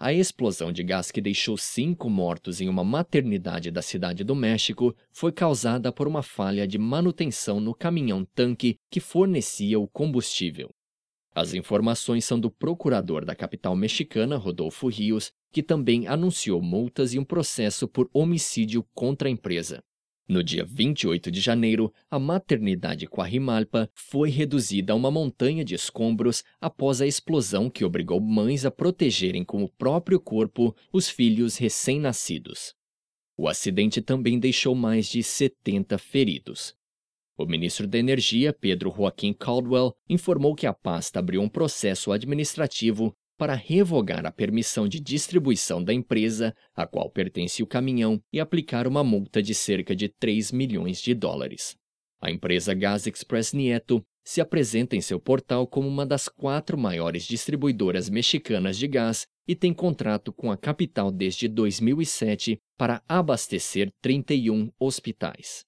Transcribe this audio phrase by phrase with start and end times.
[0.00, 4.94] A explosão de gás que deixou cinco mortos em uma maternidade da cidade do México
[5.10, 10.70] foi causada por uma falha de manutenção no caminhão-tanque que fornecia o combustível.
[11.34, 17.18] As informações são do procurador da capital mexicana, Rodolfo Rios, que também anunciou multas e
[17.18, 19.82] um processo por homicídio contra a empresa.
[20.28, 26.44] No dia 28 de janeiro, a maternidade Quarimalpa foi reduzida a uma montanha de escombros
[26.60, 32.74] após a explosão que obrigou mães a protegerem com o próprio corpo os filhos recém-nascidos.
[33.38, 36.76] O acidente também deixou mais de 70 feridos.
[37.38, 43.16] O ministro da Energia, Pedro Joaquim Caldwell, informou que a pasta abriu um processo administrativo
[43.38, 48.86] para revogar a permissão de distribuição da empresa, a qual pertence o caminhão, e aplicar
[48.86, 51.76] uma multa de cerca de 3 milhões de dólares.
[52.20, 57.22] A empresa Gas Express Nieto se apresenta em seu portal como uma das quatro maiores
[57.22, 64.70] distribuidoras mexicanas de gás e tem contrato com a capital desde 2007 para abastecer 31
[64.78, 65.64] hospitais.